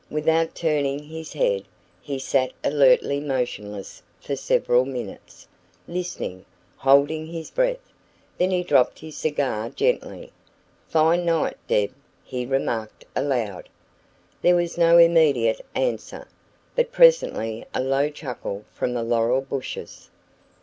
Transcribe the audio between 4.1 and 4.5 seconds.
for